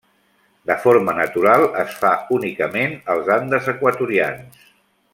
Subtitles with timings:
[0.69, 4.69] De forma natural es fa únicament als Andes equatorians.